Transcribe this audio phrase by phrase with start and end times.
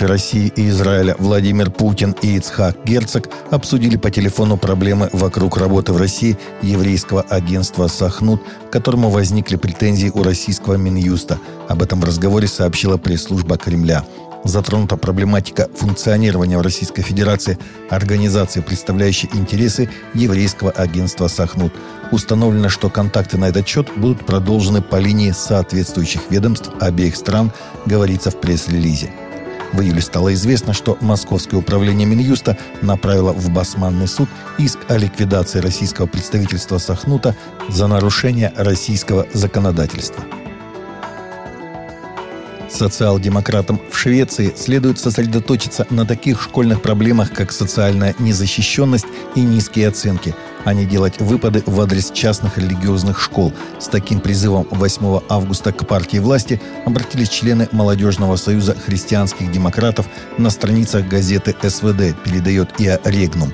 [0.00, 5.92] Президенты России и Израиля Владимир Путин и Ицхак Герцог обсудили по телефону проблемы вокруг работы
[5.92, 11.38] в России еврейского агентства «Сахнут», к которому возникли претензии у российского Минюста.
[11.68, 14.06] Об этом в разговоре сообщила пресс-служба Кремля.
[14.42, 17.58] Затронута проблематика функционирования в Российской Федерации
[17.90, 21.74] организации, представляющей интересы еврейского агентства «Сахнут».
[22.10, 27.52] Установлено, что контакты на этот счет будут продолжены по линии соответствующих ведомств обеих стран,
[27.84, 29.10] говорится в пресс-релизе.
[29.72, 35.60] В июле стало известно, что Московское управление Минюста направило в Басманный суд иск о ликвидации
[35.60, 37.36] российского представительства Сахнута
[37.68, 40.24] за нарушение российского законодательства.
[42.70, 50.34] Социал-демократам в Швеции следует сосредоточиться на таких школьных проблемах, как социальная незащищенность и низкие оценки,
[50.64, 53.52] а не делать выпады в адрес частных религиозных школ.
[53.78, 60.06] С таким призывом 8 августа к партии власти обратились члены Молодежного союза христианских демократов
[60.38, 63.52] на страницах газеты «СВД», передает ИА «Регнум».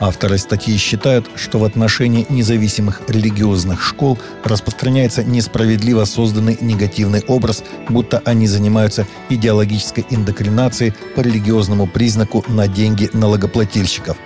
[0.00, 8.22] Авторы статьи считают, что в отношении независимых религиозных школ распространяется несправедливо созданный негативный образ, будто
[8.24, 14.16] они занимаются идеологической индокринацией по религиозному признаку на деньги налогоплательщиков.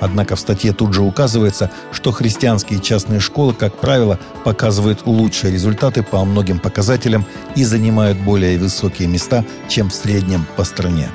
[0.00, 6.02] Однако в статье тут же указывается, что христианские частные школы, как правило, показывают лучшие результаты
[6.02, 11.08] по многим показателям и занимают более высокие места, чем в среднем по стране.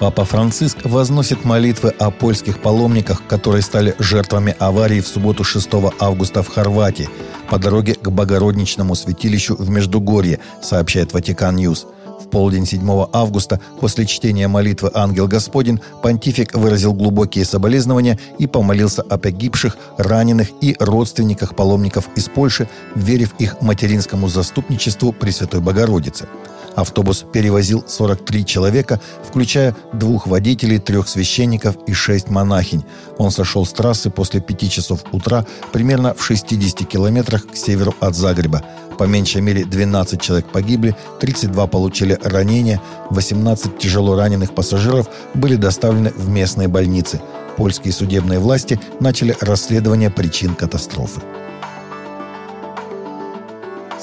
[0.00, 5.68] Папа Франциск возносит молитвы о польских паломниках, которые стали жертвами аварии в субботу 6
[6.00, 7.08] августа в Хорватии
[7.48, 11.86] по дороге к Богородничному святилищу в Меджугорье, сообщает Vatican News.
[12.20, 19.02] В полдень 7 августа после чтения молитвы «Ангел Господень» понтифик выразил глубокие соболезнования и помолился
[19.02, 26.28] о погибших, раненых и родственниках паломников из Польши, верив их материнскому заступничеству Пресвятой Богородицы–
[26.74, 32.84] Автобус перевозил 43 человека, включая двух водителей, трех священников и шесть монахинь.
[33.18, 38.16] Он сошел с трассы после пяти часов утра примерно в 60 километрах к северу от
[38.16, 38.62] Загреба.
[38.98, 46.10] По меньшей мере 12 человек погибли, 32 получили ранения, 18 тяжело раненых пассажиров были доставлены
[46.10, 47.20] в местные больницы.
[47.56, 51.20] Польские судебные власти начали расследование причин катастрофы.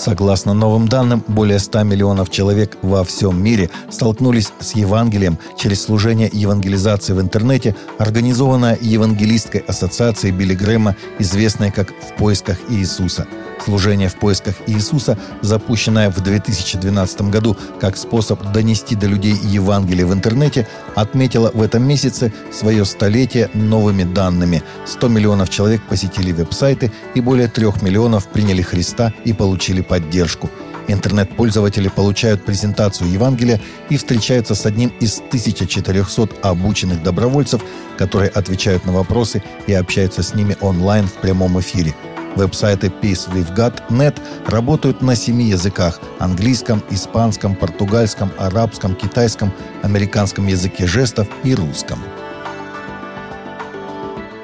[0.02, 6.28] Согласно новым данным, более 100 миллионов человек во всем мире столкнулись с Евангелием через служение
[6.34, 13.28] евангелизации в интернете, организованное Евангелистской ассоциацией Билли Грэма, известной как «В поисках Иисуса».
[13.64, 20.14] Служение в поисках Иисуса, запущенное в 2012 году как способ донести до людей Евангелие в
[20.14, 24.64] интернете, отметило в этом месяце свое столетие новыми данными.
[24.88, 30.50] 100 миллионов человек посетили веб-сайты и более 3 миллионов приняли Христа и получили поддержку.
[30.88, 33.60] Интернет-пользователи получают презентацию Евангелия
[33.90, 37.62] и встречаются с одним из 1400 обученных добровольцев,
[37.98, 41.94] которые отвечают на вопросы и общаются с ними онлайн в прямом эфире–
[42.36, 44.16] Веб-сайты peacewithgod.net
[44.48, 49.52] работают на семи языках– английском, испанском, португальском, арабском, китайском,
[49.84, 52.00] американском языке жестов и русском.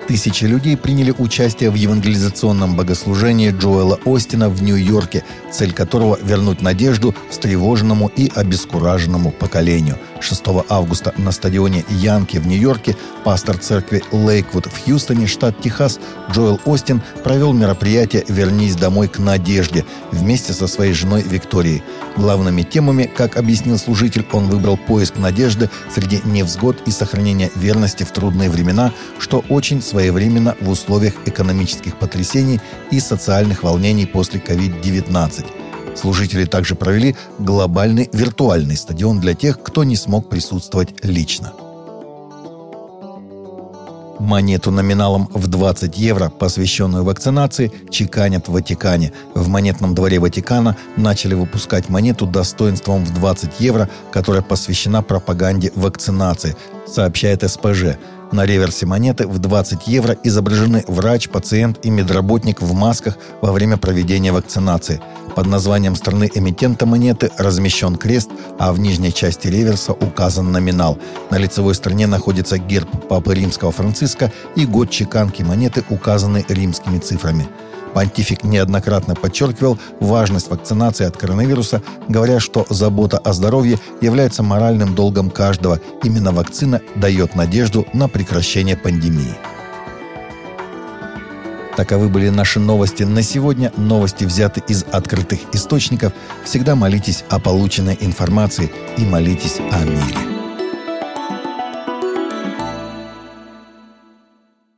[0.08, 7.14] Тысячи людей приняли участие в евангелизационном богослужении Джоэла Остина в Нью-Йорке, цель которого– вернуть надежду
[7.30, 9.98] встревоженному и обескураженному поколению.
[10.22, 16.00] 6 августа на стадионе Янки в Нью-Йорке пастор церкви Лейквуд в Хьюстоне, штат Техас,
[16.32, 21.84] Джоэл Остин провел мероприятие «Вернись домой к надежде» вместе со своей женой Викторией.
[22.16, 28.12] Главными темами, как объяснил служитель, он выбрал поиск надежды среди невзгод и сохранение верности в
[28.12, 32.62] трудные времена, что очень своевременно в условиях экономических потрясений
[32.92, 35.57] и социальных волнений после COVID-19.
[35.98, 41.54] Служители также провели глобальный виртуальный стадион для тех, кто не смог присутствовать лично.
[44.20, 49.14] Монету номиналом в 20 евро, посвященную вакцинации, чеканят в Ватикане.
[49.36, 56.56] В монетном дворе Ватикана начали выпускать монету достоинством в 20 евро, которая посвящена пропаганде вакцинации,
[56.88, 57.98] сообщает СПЖ.
[58.32, 63.78] На реверсе монеты в 20 евро изображены врач, пациент и медработник в масках во время
[63.78, 65.02] проведения вакцинации.
[65.36, 68.30] Под названием страны-эмитента монеты размещен крест,
[68.60, 70.98] а в нижней части реверса указан номинал.
[71.30, 77.48] На лицевой стороне находится герб Папы Римского Франциска и год чеканки монеты указаны римскими цифрами.
[77.98, 85.32] Понтифик неоднократно подчеркивал важность вакцинации от коронавируса, говоря, что забота о здоровье является моральным долгом
[85.32, 85.82] каждого.
[86.04, 89.34] Именно вакцина дает надежду на прекращение пандемии.
[91.76, 93.74] Таковы были наши новости на сегодня.
[93.78, 96.14] Новости взяты из открытых источников.
[96.46, 100.37] Всегда молитесь о полученной информации и молитесь о мире.